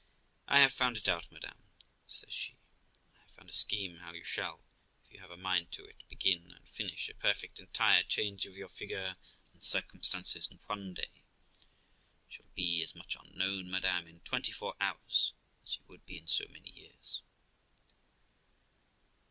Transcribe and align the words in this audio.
'I 0.47 0.61
have 0.61 0.73
found 0.73 0.97
it 0.97 1.07
out, 1.07 1.31
madam', 1.31 1.61
says 2.07 2.33
she, 2.33 2.53
'I 3.13 3.19
have 3.19 3.31
found 3.35 3.49
a 3.51 3.53
scheme 3.53 3.97
how 3.97 4.13
you 4.13 4.23
shall, 4.23 4.63
if 5.05 5.11
you 5.13 5.19
have 5.19 5.29
a 5.29 5.37
mind 5.37 5.71
to 5.73 5.85
it, 5.85 6.03
begin 6.09 6.51
and 6.55 6.67
finish 6.69 7.07
a 7.07 7.13
perfect 7.13 7.59
entire 7.59 8.01
change 8.01 8.47
of 8.47 8.55
your 8.55 8.67
figure 8.69 9.15
and 9.53 9.61
circumstances 9.63 10.47
in 10.49 10.57
one 10.65 10.95
day, 10.95 11.11
and 11.13 12.33
shall 12.33 12.47
be 12.55 12.81
as 12.81 12.95
much 12.95 13.15
unknown, 13.15 13.69
madam, 13.69 14.07
in 14.07 14.21
twenty 14.21 14.51
four 14.51 14.73
hours 14.79 15.33
as 15.63 15.75
you 15.75 15.83
would 15.85 16.03
be 16.07 16.17
in 16.17 16.25
so 16.25 16.45
many 16.49 16.71
years.' 16.71 17.21